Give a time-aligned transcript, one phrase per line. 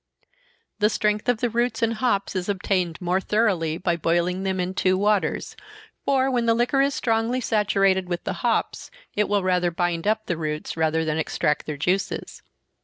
[0.79, 4.73] The strength of the roots and hops is obtained more thoroughly by boiling them in
[4.73, 5.55] two waters
[6.05, 10.25] for, when the liquor is strongly saturated with the hops, it will rather bind up
[10.25, 12.41] the roots than extract their juices.